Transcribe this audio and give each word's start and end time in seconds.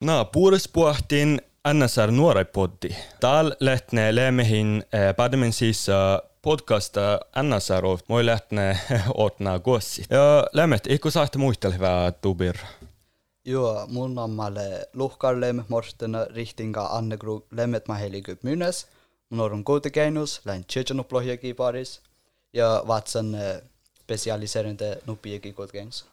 Naapurisportin 0.00 1.40
NSR 1.72 2.10
Nuorepoddi. 2.10 2.88
Täällä 3.20 3.56
lähtee 3.60 4.14
lemmeihin 4.14 4.84
eh, 4.92 5.16
päädemmin 5.16 5.52
siis 5.52 5.88
eh, 5.88 5.94
podcast 6.42 6.96
eh, 6.96 7.42
NSR 7.42 7.86
on 7.86 7.98
moi 8.08 8.26
lähtee 8.26 8.78
otnaa 9.14 9.58
kossi. 9.58 10.04
Ja 10.10 10.46
lämmet, 10.52 10.86
eikö 10.86 11.10
saatte 11.10 11.38
muistelevää 11.38 12.12
tubir? 12.12 12.56
Joo, 13.44 13.86
mun 13.88 14.14
nammalle 14.14 14.88
luhkallem 14.92 15.64
morstena 15.68 16.24
rihtinga 16.24 16.86
annegru 16.86 17.46
lemmet 17.50 17.88
mahelikyp 17.88 18.42
mynes. 18.42 18.86
Mun 19.30 19.40
orun 19.40 19.64
kuutekeinus, 19.64 20.40
läin 20.44 20.64
tjötjänuplohjaki 20.64 21.54
paris. 21.54 22.00
Ja 22.52 22.84
vatsan 22.86 23.36
spesialiserende 24.00 24.98
nupieki 25.06 25.52
kuutekeinus. 25.52 26.04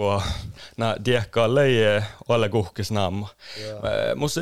Wow. 0.00 0.20
Nää 0.76 0.96
tiekkaa 1.04 1.54
leije 1.54 2.04
ole 2.28 2.48
kuhkis 2.48 2.90
namma. 2.90 3.28
Musi, 4.14 4.40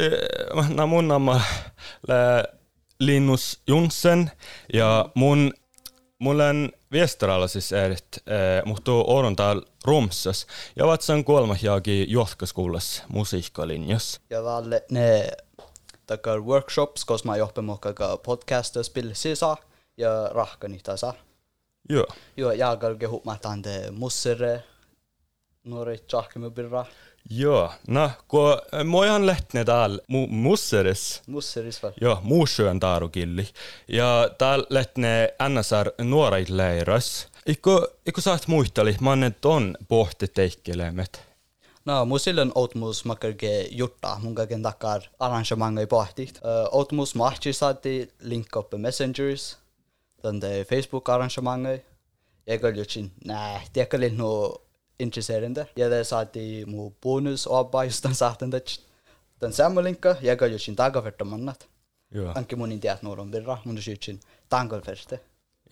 nää 0.75 0.87
mun 0.87 1.09
namma 1.09 1.41
Linus 3.01 3.63
Junsen 3.67 4.31
ja 4.73 5.09
mun 5.15 5.53
Mulen 6.21 6.73
viestaralla 6.93 7.49
siis 7.49 7.73
erit, 7.73 8.09
eh, 8.17 8.65
mutta 8.65 8.93
on 8.93 9.37
täällä 9.37 9.63
Romsas 9.85 10.47
ja 10.77 10.87
vatsan 10.87 11.25
kolmas 11.25 11.63
jaaki 11.63 12.07
johtoskoulassa 12.09 13.05
musiikkalinjassa. 13.09 14.21
Ja 14.31 14.45
valle 14.45 14.85
ne 14.91 15.31
takar 16.07 16.41
workshops, 16.41 17.05
koska 17.05 17.29
mä 17.29 17.37
johtän 17.37 17.65
mokka 17.65 18.19
podcaster 18.23 18.85
spill 18.85 19.11
sisa 19.13 19.57
ja 19.97 20.29
rahkani 20.33 20.79
tasa. 20.83 21.15
Joo. 21.91 22.07
Joo, 22.37 22.53
jag 22.53 22.67
har 22.67 22.95
gehut 22.95 23.25
mä 23.25 23.37
tante 23.37 23.91
mussere, 23.91 24.63
Norwich-Ahkema 25.69 26.51
birra. 26.51 26.85
Joo, 27.31 27.71
no 27.89 28.11
kun 28.29 28.53
äh, 28.75 28.85
moi 28.85 29.09
on 29.11 29.27
lähtenyt 29.27 29.67
täällä 29.67 29.99
mu- 30.13 30.29
Musseris. 30.31 31.23
Musseris 31.27 31.83
vai? 31.83 31.93
Joo, 32.01 32.19
Muussyön 32.23 32.81
taarukilli. 32.81 33.49
Ja 33.89 34.31
täällä 34.39 34.67
lähtenyt 34.71 35.31
NSR 35.49 35.91
nuoreit 36.05 36.49
leiras. 36.49 37.29
Eikö, 37.47 37.89
eikö 38.07 38.21
saat 38.21 38.47
muisteli, 38.47 38.97
mä 39.01 39.13
annan 39.13 39.35
ton 39.41 39.77
pohti 39.89 40.29
teikkelemät? 40.29 41.23
No, 41.85 42.05
mun 42.05 42.21
silloin 42.21 42.53
outmus 42.55 43.05
makkarke 43.05 43.61
juttaa, 43.71 44.19
mun 44.23 44.35
kaiken 44.35 44.63
takar 44.63 45.03
arrangemanga 45.19 45.81
i 45.81 45.87
pohti. 45.87 46.23
Äh, 46.23 46.33
uh, 46.33 46.79
outmus 46.79 47.15
mahti 47.15 47.53
saati 47.53 48.13
link 48.21 48.57
up 48.57 48.73
messengers, 48.77 49.57
tänne 50.23 50.65
Facebook-arrangemanga. 50.65 51.79
Jeg 52.47 52.61
gør 52.61 52.69
jo 52.75 52.81
ikke, 52.81 53.11
nej, 53.25 53.61
det 53.75 53.81
er 53.81 53.85
ikke 53.85 53.99
lidt 53.99 54.17
noget 54.17 54.53
intresserande. 54.99 55.67
Ja, 55.75 55.89
det 55.89 56.05
saati 56.05 56.65
mu 56.67 56.91
bonus 57.03 57.47
oppa 57.47 57.85
just 57.85 58.03
den 58.03 58.15
saaten 58.15 58.51
det. 58.51 58.81
Den 59.41 59.53
samma 59.53 59.81
linka, 59.81 60.17
jag 60.21 60.39
går 60.39 60.49
ju 60.49 60.75
dagar 60.75 61.03
för 61.03 61.25
mannat. 61.25 61.67
Joo. 62.15 62.33
Anke 62.37 62.57
mun 62.57 62.73
inte 62.73 62.93
att 62.93 63.03
någon 63.03 63.31
birra, 63.31 63.59
mun 63.65 63.83
sytsin 63.83 64.21
tangal 64.49 64.83
förste. 64.83 65.19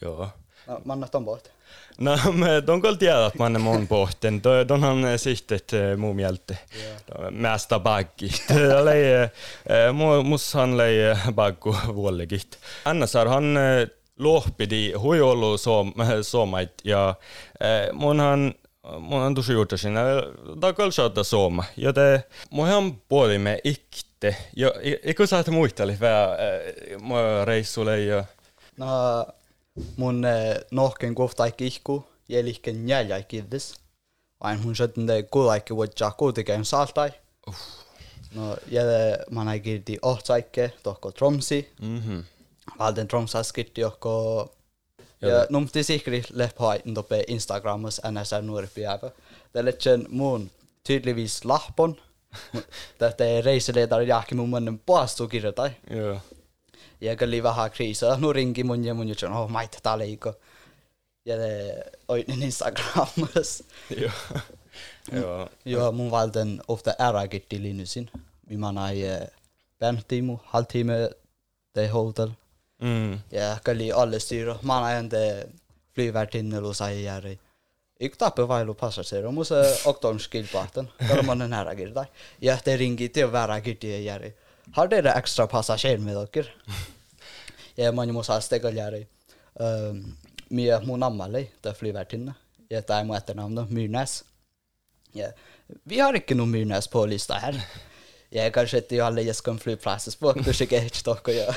Joo. 0.00 0.30
No, 0.66 0.80
mannat 0.84 1.14
on 1.14 1.24
bort. 1.24 1.48
No, 1.98 2.32
me 2.32 2.62
ton 2.62 2.82
kyllä 2.82 2.96
tiedä, 2.96 3.26
että 3.26 3.42
oon 3.42 3.60
mun 3.60 3.88
pohten. 3.88 4.42
Tonhan 4.66 5.18
sihtet 5.18 5.72
muu 5.96 6.14
mieltä. 6.14 6.56
Mästä 7.30 7.78
baggi. 7.78 8.30
Lei, 8.84 9.28
mushan 10.24 10.76
lei 10.76 10.96
baggu 11.32 11.76
vuollegit. 11.94 12.58
Han 12.84 13.54
lohpidi 14.18 14.92
hui 14.92 15.20
ollut 15.20 15.60
suomait 16.22 16.70
ja 16.84 17.14
munhan 17.92 18.54
mun 19.00 19.22
on 19.22 19.34
tosi 19.34 19.52
juurta 19.52 19.76
sinne. 19.76 20.00
Tämä 20.60 20.72
kyllä 20.72 20.90
saattaa 20.90 21.24
sooma. 21.24 21.64
Joten 21.76 22.24
mun 22.50 23.02
puolimme 23.08 23.58
ikte. 23.64 24.36
Ja 24.56 24.72
eikö 25.02 25.26
sä 25.26 25.38
et 25.38 25.48
muisteli 25.48 25.96
vähän 26.00 26.28
mun 27.00 27.18
reissulle 27.44 28.00
ja... 28.00 28.24
No, 28.76 28.86
mun 29.96 30.24
eh, 30.24 30.56
nohken 30.70 31.14
kohtaikki 31.14 31.66
ihku, 31.66 32.08
jäliken 32.28 32.88
jäljäikidis. 32.88 33.74
Vain 34.42 34.64
hun 34.64 34.76
sitten 34.76 35.06
de 35.06 35.22
kuulaikki 35.22 35.76
vuodja 35.76 36.10
kuitenkin 36.10 36.64
saltai. 36.64 37.10
No, 38.34 38.56
ja 38.70 38.82
mä 39.30 39.44
näin 39.44 39.62
kirti 39.62 39.98
ohtsaikke, 40.02 40.72
tohko 40.82 41.12
tromsi. 41.12 41.72
Mhm. 41.80 42.18
Valden 42.78 43.08
tromsaskitti 43.08 43.80
johko... 43.80 44.55
Ja 45.28 45.46
numti 45.50 45.82
sikri 45.82 46.22
lephaiten 46.32 46.94
toppe 46.94 47.24
Instagramus 47.28 48.00
NSR 48.10 48.42
nuorempi 48.42 48.80
jäävä. 48.80 49.10
Tälle 49.52 49.74
mun 50.08 50.50
tydligvis 50.86 51.44
lahpon. 51.44 51.96
Tätä 52.98 53.24
reisiledar 53.44 54.02
jahki 54.02 54.34
mun 54.34 54.48
mannen 54.48 54.78
puastu 54.86 55.28
kirjoitai. 55.28 55.70
Joo. 55.90 56.20
Ja 57.00 57.16
oli 57.22 57.42
vähän 57.42 57.70
kriisa. 57.70 58.16
Nu 58.16 58.32
ringi 58.32 58.64
mun 58.64 58.84
ja 58.84 58.94
mun 58.94 59.08
jutun, 59.08 59.32
oh 59.32 59.48
maita 59.50 59.78
tää 59.82 59.98
leiko. 59.98 60.34
Ja 61.24 61.36
det 61.36 61.82
oitnin 62.08 62.42
Instagramus. 62.42 63.64
Joo. 64.00 64.10
Joo. 65.12 65.48
Joo, 65.64 65.92
mun 65.92 66.10
valten 66.10 66.62
ofta 66.68 66.94
äräkitti 66.98 67.62
linnusin. 67.62 68.10
Mä 68.58 68.72
näin 68.72 68.98
bärntimu, 69.78 70.38
halvtimme 70.44 71.10
det 71.74 71.88
hotel. 71.88 72.28
Mm. 72.82 73.18
Ja 73.30 73.58
kalli 73.64 73.92
alle 73.92 74.20
styro. 74.20 74.58
Mä 74.62 74.80
näin 74.80 75.10
det 75.10 75.48
flyvärtinnelu 75.94 76.74
sai 76.74 77.04
järi. 77.04 77.38
Ik 78.00 78.16
tappe 78.16 78.48
vailu 78.48 78.74
passageero, 78.74 79.44
se 79.44 79.54
oktoons 79.84 80.28
kilpahtan. 80.28 80.90
Kalmanen 81.08 81.52
äräkirtai. 81.52 82.06
Ja 82.40 82.56
te 82.56 82.76
ringi 82.76 83.08
te 83.08 83.32
väräkitti 83.32 83.90
ja 83.90 83.98
järi. 83.98 84.34
Har 84.72 84.88
dere 84.88 85.12
ekstra 85.16 85.46
passasjer 85.46 85.98
med 85.98 86.16
dere? 86.16 86.52
ja 87.76 87.92
man 87.92 88.12
må 88.12 88.22
ha 88.28 88.40
stegaljäri. 88.40 89.06
Um, 89.54 90.16
mye 90.50 90.80
mun 90.84 91.02
ammalle, 91.02 91.46
det 91.62 91.70
er 91.70 91.74
flyvertinne. 91.74 92.34
Ja, 92.70 92.80
det 92.80 92.90
er 92.90 93.04
må 93.04 93.14
etternavnet, 93.16 93.70
Myrnes. 93.70 94.24
Ja, 95.14 95.30
vi 95.84 96.00
har 96.02 96.14
ikke 96.18 96.34
noe 96.34 96.50
Myrnes 96.50 96.88
på 96.92 97.06
lista 97.06 97.38
her. 97.40 97.56
Jeg 98.30 98.44
Ja, 98.44 98.50
kanskje 98.50 98.82
ikke 98.82 99.04
alle 99.04 99.22
Jeskan 99.22 99.58
flyplasses 99.58 100.16
på, 100.16 100.32
du 100.34 100.50
er 100.50 100.62
ikke 100.62 100.80
dere 101.06 101.36
ja. 101.36 101.52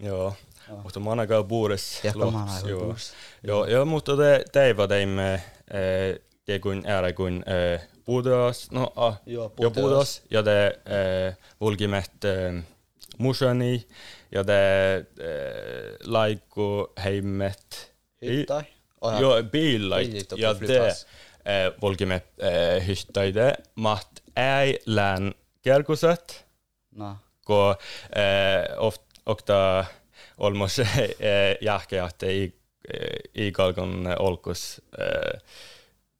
Joo. 0.00 0.34
Mutta 0.82 1.00
mä 1.00 1.10
ainakaan 1.10 1.44
buures. 1.44 2.04
Ja, 2.04 2.12
kun 2.12 2.32
mä 2.32 2.38
ainakaan 2.38 2.68
Joo. 2.68 2.96
Joo, 3.42 3.66
joo, 3.66 3.84
mutta 3.84 4.16
te, 4.16 4.44
teiva 4.52 4.88
teimme 4.88 5.34
eh, 5.34 6.20
te 6.44 6.58
kuin 6.58 6.86
ära 6.86 7.12
kuin 7.12 7.44
eh, 7.46 7.80
Budas, 8.06 8.70
no 8.70 8.92
ah, 8.96 9.16
Joo, 9.26 9.52
ja. 9.60 9.70
Budas, 9.70 10.22
ja 10.30 10.42
te 10.42 10.66
eh, 10.66 11.36
vulgimet 11.60 12.24
eh, 12.24 12.62
musani, 13.18 13.86
ja 14.32 14.44
te 14.44 14.96
eh, 14.96 15.96
laiku 16.04 16.92
heimmet. 17.04 17.94
Hyttai. 18.22 18.64
Oh, 19.00 19.20
Joo, 19.20 19.42
biillait, 19.42 20.32
ja 20.36 20.54
te 20.54 20.86
eh, 20.86 21.72
eh, 22.38 22.86
hyttaide, 22.86 23.52
maht 23.74 24.20
ei 24.36 24.78
län 24.86 25.34
kerkuset, 25.62 26.44
No, 26.94 27.16
kun 27.46 27.74
eh, 28.16 28.78
oft, 29.26 29.40
okta 29.50 29.84
olmos 30.38 30.78
eh, 30.78 30.88
jahkeahte 31.60 32.32
i, 32.32 32.54
eh, 32.94 33.44
i 33.46 33.52
kalkon 33.52 34.06
olkus. 34.18 34.82
Eh, 34.98 35.40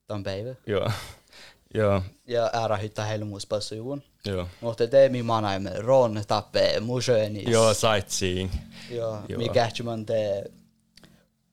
tämän 0.06 0.22
päivä. 0.22 0.54
joo, 0.66 0.90
joo, 1.74 2.02
Ja 2.26 2.50
ära 2.52 2.78
helmuus 3.06 3.46
passujuun. 3.46 4.02
joo. 4.26 4.48
Mutta 4.60 4.86
te 4.86 5.08
mi 5.08 5.22
manaimme 5.22 5.70
ron 5.78 6.22
tappe 6.28 6.80
museonis. 6.80 7.48
Joo, 7.48 7.74
sightseeing. 7.74 8.50
Ja 8.90 8.96
Joo. 9.28 9.38
mi 9.38 9.48
kähtsymän 9.48 10.06
te 10.06 10.44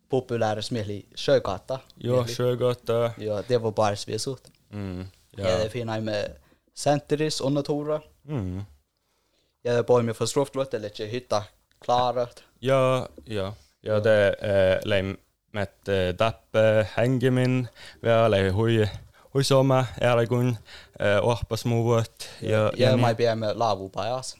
populääris 0.09 0.71
mieli 0.71 1.05
sjögata. 1.15 1.79
Joo, 2.03 2.25
sjögata. 2.27 3.11
Ja, 3.17 3.43
det 3.49 3.61
var 3.63 3.71
bara 3.71 3.95
svesut. 3.95 4.51
Mm, 4.69 5.05
Ja, 5.37 5.49
ja. 5.49 5.57
det 5.63 5.69
finna 5.69 6.01
med 6.01 6.35
centeris 6.75 7.41
onnatora. 7.41 8.01
Mm. 8.23 8.61
ja 9.63 9.83
Bäume 9.83 10.13
verstopft 10.13 10.55
wird, 10.55 10.73
der 10.73 10.79
letzte 10.79 11.11
Hütte 11.11 11.41
klaret. 11.79 12.43
Ja, 12.61 13.07
ja. 13.25 13.53
Ja, 13.83 13.99
det 13.99 14.35
eh, 14.41 14.79
leim 14.85 15.17
med 15.53 15.87
eh, 15.87 16.13
dappe 16.13 16.87
hengemin, 16.95 17.67
vea 18.03 18.27
lei 18.29 18.49
hui 18.49 18.89
hui 19.33 19.43
soma, 19.43 19.85
eragun, 20.01 20.57
eh, 20.99 21.17
orpas 21.23 21.65
muut. 21.65 22.29
Ja, 22.41 22.71
ja, 22.77 22.89
ja 22.89 22.97
mä 22.97 23.15
piemme 23.15 23.53
laavu 23.53 23.89
pajas. 23.89 24.37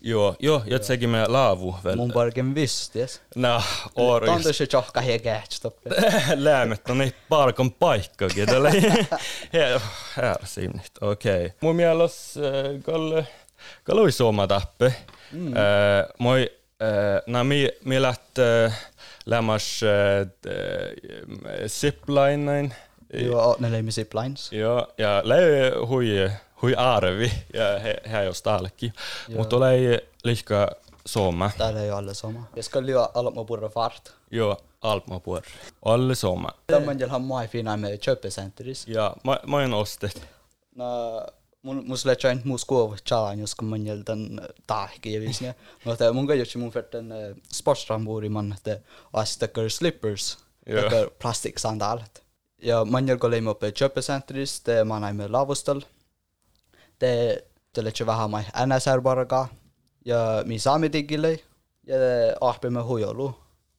Joo, 0.00 0.34
joo, 0.38 0.62
ja 0.66 0.78
sekin 0.82 1.10
me 1.10 1.26
laavu 1.28 1.76
vielä. 1.84 1.96
Mun 1.96 2.12
parkin 2.12 2.54
vistis. 2.54 3.20
No, 3.36 3.62
orjus. 3.96 4.34
Tontu 4.34 4.52
se 4.52 4.66
tjohka 4.66 5.00
hie 5.00 5.18
gäätstoppe. 5.18 5.90
Lämmet 6.34 6.90
on 6.90 6.98
niin 6.98 7.12
parkon 7.28 7.72
paikka, 7.72 8.28
kyllä. 8.34 8.70
Här 10.16 10.36
simnit, 10.44 10.92
okei. 11.00 11.48
Må 11.48 11.68
Mun 11.68 11.76
mielessä, 11.76 12.40
äh, 12.40 13.26
kaloi 13.84 14.12
soma 14.12 14.46
tappe. 14.46 14.94
Mm. 15.32 15.56
Äh, 15.56 16.06
moi 16.18 16.50
äh, 16.82 17.22
na 17.26 17.44
mi 17.44 17.68
mi 17.84 18.02
läht 18.02 18.38
äh, 18.38 18.72
lämmas 19.26 19.82
äh, 19.82 20.26
zipline 21.66 22.70
Joo, 23.12 23.56
ne 23.58 23.72
leimi 23.72 23.92
ziplines. 23.92 24.52
Ja, 24.52 24.88
ja 24.98 25.20
lähe 25.24 25.72
hui 25.88 26.30
hui 26.62 26.74
arvi 26.74 27.32
ja 27.54 27.78
he, 27.78 27.96
he 28.10 28.24
just 28.24 28.44
tälläkin. 28.44 28.92
Mutta 29.36 29.56
oli 29.56 30.08
lihka 30.24 30.68
sooma. 31.06 31.50
Täällä 31.58 31.82
ei 31.82 31.90
ole 31.90 31.98
alle 31.98 32.14
sama. 32.14 32.44
Jag 32.56 32.64
ska 32.64 32.80
lyö 32.80 33.06
på 33.46 33.70
fart. 33.74 34.12
Joo, 34.30 34.56
Alpma 34.82 35.20
puor. 35.20 35.42
Alle 35.84 36.14
sooma. 36.14 36.50
Tämän 36.66 36.98
jälkeen 36.98 37.22
moi 37.22 37.48
fina 37.48 37.76
med 37.76 37.98
köpecentris. 37.98 38.88
Ja 38.88 39.16
mä, 39.24 39.40
mä 39.46 39.62
en 39.62 39.74
ostet. 39.74 40.28
No, 40.76 40.86
mhux 41.62 42.04
leċajn 42.08 42.42
mhux 42.46 42.64
kov 42.66 42.96
ċaħanjus 43.06 43.54
kum 43.58 43.70
manjel 43.72 44.02
dan 44.06 44.40
taħki 44.70 45.14
jevisnja. 45.14 45.52
Noħte, 45.86 46.10
mun 46.14 46.26
għagġu 46.26 46.48
ċi 46.50 46.62
mun 46.62 46.72
ferten 46.74 47.12
äh, 47.14 47.28
äh, 47.30 47.54
sports 47.54 47.86
tramburi 47.88 48.30
man 48.32 48.50
noħte 48.52 48.76
äh, 48.78 48.98
għastekker 49.14 49.70
slippers, 49.70 50.34
tekker 50.66 51.12
plastik 51.22 51.62
sandalet. 51.62 52.22
Ja 52.62 52.82
manjel 52.86 53.18
għolej 53.18 53.44
mope 53.46 53.72
ċöpe 53.74 54.02
sentris, 54.02 54.60
te 54.66 54.82
man 54.86 55.06
għajmer 55.06 55.32
lavustel, 55.34 55.82
te 56.98 57.12
te 57.72 57.80
leċi 57.80 58.04
vaha 58.04 58.26
maj 58.28 58.50
NSR 58.66 59.00
barga, 59.00 59.46
ja 60.04 60.42
mi 60.44 60.58
sami 60.60 60.90
digilej, 60.92 61.38
ja 61.88 62.00
ahpi 62.44 62.68
me 62.68 62.82
hujolu. 62.84 63.30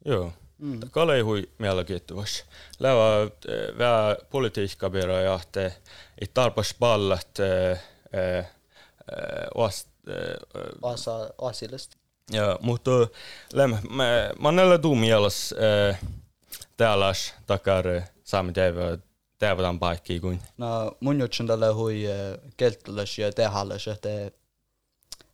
Joo. 0.08 0.32
Mm. 0.58 0.80
Kale 0.92 1.22
hui 1.22 1.50
mielenkiintoista. 1.58 2.46
Lävä 2.80 3.22
äh, 3.22 3.28
vähän 3.78 4.16
politiikkabiro 4.30 5.20
ja 5.20 5.40
te 5.52 5.66
ei 6.22 6.28
tarpas 6.34 6.76
ballat 6.80 7.38
vast, 9.58 9.88
Asa 10.82 11.30
asilista. 11.42 11.98
ja, 12.32 12.60
mutta 12.62 12.92
läm, 13.54 13.78
mä, 13.90 14.32
mä 14.40 14.52
näillä 14.52 14.78
tuu 14.78 14.96
mielessä 14.96 15.56
äh, 15.90 16.00
täällä 16.78 17.14
takar 17.48 17.88
äh, 17.88 18.12
saami 18.24 18.54
teivä 18.54 18.98
teivän 19.38 19.80
paikkiin 19.80 20.22
kuin 20.22 20.40
No 20.58 20.98
mun 21.00 21.20
jutsun 21.20 21.48
tälle 21.48 21.70
hui 21.70 22.04
keltteles 22.58 23.20
ja 23.20 23.34
tehalles, 23.34 23.88
että 23.88 24.10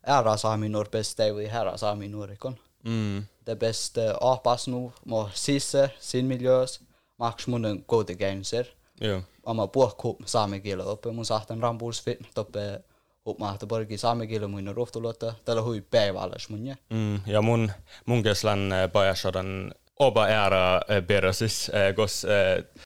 ära 0.04 0.38
saami 0.38 0.70
nuor 0.70 0.90
best 0.90 1.18
teivui 1.18 1.52
herra 1.52 1.78
saami 1.78 2.08
nuorikon. 2.08 2.58
mm, 2.84 3.24
Det 3.50 3.56
bästa 3.56 4.02
apas 4.22 4.68
nu 4.68 4.92
må 5.06 5.30
sisse 5.34 5.90
sin 6.00 6.26
miljös 6.26 6.80
maks 7.18 7.48
mun 7.48 7.84
gode 7.88 8.14
gänser. 8.14 8.66
joo. 9.02 9.22
Amma 9.46 9.68
puhku 9.68 10.18
saami 10.26 10.62
kielä 10.62 10.84
uppe 10.84 11.12
mun 11.12 11.26
sahtan 11.26 11.62
rampuus 11.62 12.04
fit 12.04 12.20
toppe 12.36 12.82
uppmahta 13.26 13.68
porgi 13.68 13.98
saami 13.98 14.28
kielä 14.28 14.48
mun 14.48 14.76
ruhtulota 14.76 15.34
tällä 15.46 15.62
hui 15.62 15.82
päivälles 15.82 16.50
mun 16.50 16.68
ja. 16.68 16.76
Mm, 16.90 17.20
ja 17.26 17.42
mun, 17.42 17.72
mun 18.06 18.24
keslan 18.24 18.72
äh, 18.72 18.92
pajasodan 18.92 19.72
oba 20.00 20.28
ära 20.28 20.76
äh, 20.76 21.08
peräsis, 21.08 21.72
kos 21.96 22.26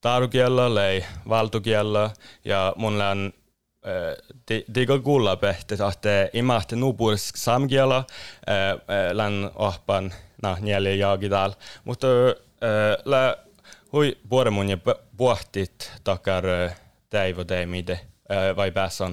taarukielä 0.02 0.76
lei 0.76 1.06
valtukielä 1.30 2.10
ja 2.46 2.74
mun 2.78 2.98
län 2.98 3.34
Diga 4.76 5.00
kuulla 5.00 5.36
pehti, 5.36 5.74
että 5.74 6.30
imahti 6.34 6.76
nupuus 6.76 7.32
samkielä, 7.36 8.04
län 9.14 9.52
ohpan, 9.56 10.14
no, 10.44 10.58
nieli 10.62 11.00
täällä. 11.30 11.56
Mutta 11.84 12.08
lä 13.06 13.38
hui 13.92 14.18
ja 14.70 14.78
pohtit 15.18 15.92
takar 16.04 16.44
teivo 17.10 17.44
teimide, 17.44 18.00
vai 18.56 18.72
päässä 18.72 19.06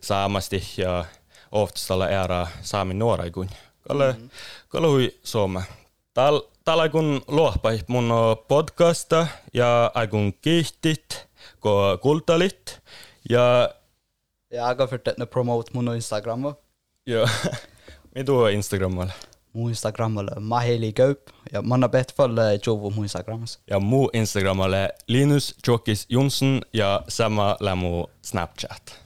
saamasti 0.00 0.62
ja 0.76 1.04
oftastalla 1.52 2.06
ära 2.06 2.46
saami 2.62 2.94
nuoraikun. 2.94 3.48
Kalle, 3.88 4.12
mm-hmm. 4.12 4.30
kalle 4.68 4.86
hui 4.86 5.14
Suoma. 5.22 5.62
Tal, 6.14 6.40
täällä 6.64 6.88
kun 6.88 7.22
luopai 7.28 7.80
mun 7.86 8.12
podcasta 8.48 9.26
ja 9.54 9.90
aikun 9.94 10.34
kiihtit, 10.42 11.28
kun 11.60 11.98
kultalit. 12.00 12.82
Ja, 13.30 13.70
Jeg 14.50 14.62
har 14.62 14.86
hørt 14.90 15.06
den 15.06 15.26
promote 15.26 15.74
min 15.74 15.88
Instagram. 15.88 16.52
Ja. 17.06 17.24
Vi 18.14 18.22
da 18.22 18.48
Instagram, 18.48 19.10
Min 19.54 19.68
Instagram 19.68 20.16
er 20.16 20.40
Maheli 20.40 20.90
Gaup. 20.92 21.30
Ja, 21.52 21.60
man 21.62 21.82
har 21.82 21.88
bedt 21.88 22.12
følge 22.16 22.52
eh, 22.52 22.60
Jovo 22.66 22.90
Mo 22.90 23.02
Instagram. 23.02 23.40
Altså. 23.40 23.58
Ja, 23.68 23.78
Mo 23.78 24.08
Instagram 24.14 24.60
er 24.60 24.90
Linus 25.08 25.54
Jokis 25.66 26.06
Johnsen. 26.08 26.62
Ja, 26.72 26.98
samme 27.08 27.54
lemo 27.60 28.06
Snapchat. 28.22 29.05